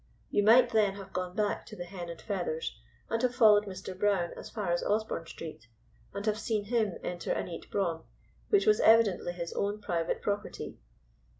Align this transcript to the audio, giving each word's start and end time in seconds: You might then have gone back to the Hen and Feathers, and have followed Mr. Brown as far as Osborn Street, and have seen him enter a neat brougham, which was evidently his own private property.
You 0.31 0.41
might 0.41 0.71
then 0.71 0.95
have 0.95 1.13
gone 1.13 1.35
back 1.35 1.63
to 1.67 1.75
the 1.75 1.85
Hen 1.85 2.09
and 2.09 2.19
Feathers, 2.19 2.75
and 3.11 3.21
have 3.21 3.35
followed 3.35 3.65
Mr. 3.65 3.95
Brown 3.95 4.31
as 4.35 4.49
far 4.49 4.71
as 4.71 4.81
Osborn 4.81 5.27
Street, 5.27 5.67
and 6.11 6.25
have 6.25 6.39
seen 6.39 6.63
him 6.65 6.97
enter 7.03 7.31
a 7.31 7.43
neat 7.43 7.69
brougham, 7.69 8.05
which 8.49 8.65
was 8.65 8.79
evidently 8.79 9.33
his 9.33 9.53
own 9.53 9.79
private 9.79 10.23
property. 10.23 10.79